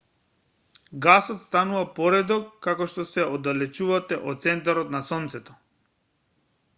[1.05, 5.59] гасот станува поредок како што се оддалечувате од центарот на сонцето